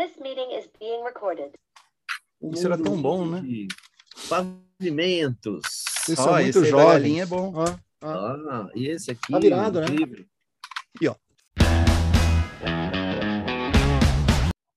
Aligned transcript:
This 0.00 0.16
meeting 0.18 0.50
is 0.58 0.66
being 0.80 1.04
recorded. 1.04 1.52
Isso 2.54 2.64
era 2.64 2.82
tão 2.82 3.02
bom, 3.02 3.26
né? 3.26 3.42
Pavimentos. 4.30 5.60
Vocês 6.06 6.18
Ó, 6.18 6.22
são 6.22 6.38
esse 6.40 6.58
muito 6.58 6.70
jovens. 6.70 7.18
é 7.18 7.26
bom. 7.26 7.52
Ó, 7.54 7.64
ó. 8.02 8.08
Ah, 8.08 8.70
e 8.74 8.88
esse 8.88 9.10
aqui. 9.10 9.30
Tá 9.30 9.38
virado, 9.38 9.78
né? 9.78 9.88
incrível. 9.88 10.24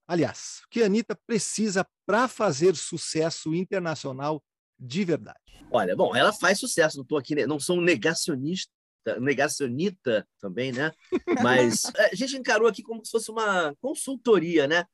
Aliás, 0.06 0.60
o 0.66 0.70
que 0.70 0.84
a 0.84 0.88
Anitta 0.88 1.18
precisa 1.26 1.88
para 2.06 2.28
fazer 2.28 2.76
sucesso 2.76 3.56
internacional 3.56 4.44
de 4.78 5.06
verdade? 5.06 5.40
Olha, 5.72 5.96
bom, 5.96 6.14
ela 6.14 6.34
faz 6.34 6.60
sucesso, 6.60 6.98
não 6.98 7.06
tô 7.06 7.16
aqui, 7.16 7.34
né? 7.34 7.48
não 7.48 7.62
sou 7.62 7.78
um 7.78 7.82
negacionista, 7.82 8.74
negacionita 9.22 10.28
também, 10.42 10.74
né? 10.74 10.92
Mas 11.42 11.86
é, 11.96 12.10
a 12.12 12.16
gente 12.16 12.36
encarou 12.36 12.68
aqui 12.68 12.84
como 12.84 13.06
se 13.06 13.12
fosse 13.12 13.32
uma 13.32 13.74
consultoria, 13.80 14.68
né? 14.68 14.86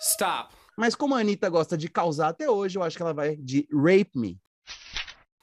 Stop. 0.00 0.54
Mas 0.76 0.94
como 0.94 1.14
a 1.14 1.18
Anitta 1.20 1.48
gosta 1.48 1.76
de 1.76 1.88
causar 1.88 2.28
até 2.28 2.48
hoje, 2.50 2.78
eu 2.78 2.82
acho 2.82 2.96
que 2.96 3.02
ela 3.02 3.12
vai 3.12 3.36
de 3.36 3.68
Rape 3.72 4.10
Me. 4.14 4.38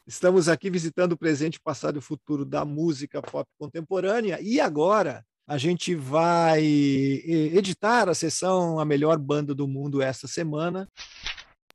Estamos 0.07 0.47
aqui 0.49 0.69
visitando 0.69 1.11
o 1.13 1.17
presente, 1.17 1.59
passado 1.59 1.95
e 1.95 1.99
o 1.99 2.01
futuro 2.01 2.45
da 2.45 2.63
música 2.63 3.21
pop 3.21 3.47
contemporânea 3.59 4.39
e 4.41 4.59
agora 4.59 5.23
a 5.45 5.57
gente 5.57 5.93
vai 5.95 6.63
editar 6.63 8.09
a 8.09 8.13
sessão 8.15 8.79
A 8.79 8.85
Melhor 8.85 9.17
Banda 9.17 9.53
do 9.53 9.67
Mundo 9.67 10.01
esta 10.01 10.27
semana. 10.27 10.87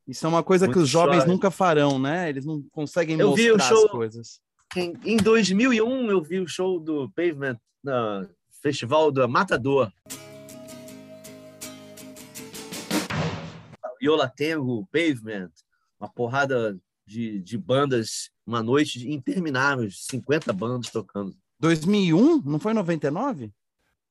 Isso 0.08 0.26
é 0.26 0.28
uma 0.28 0.42
coisa 0.42 0.66
que 0.66 0.74
Muito 0.74 0.84
os 0.84 0.90
jovens 0.90 1.24
nunca 1.26 1.50
farão, 1.50 1.98
né? 1.98 2.28
Eles 2.28 2.44
não 2.44 2.62
conseguem 2.72 3.18
Eu 3.18 3.34
vi 3.34 3.50
o 3.50 3.54
mostrar 3.54 3.76
show- 3.76 3.84
as 3.84 3.90
coisas. 3.90 4.40
Em, 4.76 4.94
em 5.04 5.16
2001 5.18 6.10
eu 6.10 6.22
vi 6.22 6.40
o 6.40 6.48
show 6.48 6.80
do 6.80 7.10
Pavement 7.14 7.58
no 7.84 8.26
Festival 8.62 9.12
do 9.12 9.28
Matador. 9.28 9.92
Yola 14.02 14.28
Tengo, 14.28 14.86
Pavement, 14.86 15.50
uma 16.00 16.08
porrada 16.10 16.78
de, 17.06 17.40
de 17.40 17.56
bandas, 17.58 18.30
uma 18.46 18.62
noite 18.62 19.08
interminável, 19.10 19.88
50 19.90 20.52
bandas 20.52 20.90
tocando. 20.90 21.36
2001? 21.60 22.42
Não 22.42 22.58
foi 22.58 22.72
99? 22.74 23.52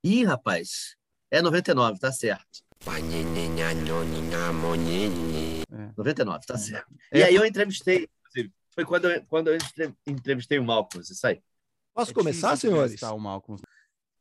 Ih, 0.03 0.23
rapaz, 0.23 0.95
é 1.29 1.41
99, 1.41 1.99
tá 1.99 2.11
certo. 2.11 2.63
É. 5.71 5.91
99, 5.97 6.45
tá 6.45 6.57
certo. 6.57 6.87
É. 7.11 7.19
E 7.19 7.23
aí 7.23 7.35
eu 7.35 7.45
entrevistei, 7.45 8.07
inclusive, 8.19 8.53
foi 8.73 8.85
quando 8.85 9.09
eu, 9.09 9.23
quando 9.25 9.47
eu 9.49 9.55
entre- 9.55 9.93
entrevistei 10.07 10.57
o 10.59 10.63
Malcolm, 10.63 11.01
isso 11.03 11.27
aí. 11.27 11.41
Posso 11.93 12.11
É 12.11 12.13
começar, 12.13 12.55
senhores? 12.55 13.01
o 13.03 13.19
Malcolm. 13.19 13.61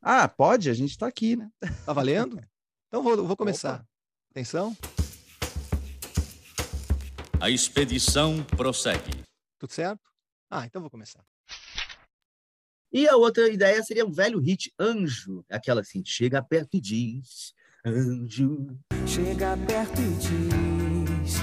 Ah, 0.02 0.28
pode? 0.28 0.68
A 0.68 0.74
gente 0.74 0.98
tá 0.98 1.06
aqui, 1.06 1.36
né? 1.36 1.50
Tá 1.86 1.92
valendo? 1.92 2.40
Então 2.92 3.04
vou, 3.04 3.24
vou 3.24 3.36
começar. 3.36 3.86
Atenção, 4.32 4.76
A 7.42 7.48
expedição 7.48 8.44
prossegue. 8.44 9.24
tudo 9.58 9.72
certo? 9.72 10.02
Ah, 10.50 10.66
então 10.66 10.82
vou 10.82 10.90
começar. 10.90 11.24
E 12.92 13.08
a 13.08 13.16
outra 13.16 13.48
ideia 13.48 13.82
seria 13.82 14.04
um 14.04 14.12
velho 14.12 14.38
hit, 14.38 14.70
Anjo. 14.78 15.42
Aquela 15.48 15.80
assim, 15.80 16.02
chega 16.04 16.42
perto 16.42 16.76
e 16.76 16.80
diz, 16.82 17.54
Anjo. 17.86 18.78
Chega 19.06 19.56
perto 19.66 20.02
e 20.02 20.14
diz: 20.18 21.36